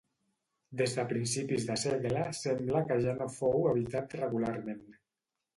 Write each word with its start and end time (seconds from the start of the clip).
Des 0.79 0.95
de 0.99 1.03
principis 1.11 1.67
de 1.67 1.75
segle 1.83 2.23
sembla 2.39 2.83
que 2.89 2.99
ja 3.07 3.15
no 3.23 3.31
fou 3.37 3.71
habitat 3.75 4.17
regularment. 4.23 4.83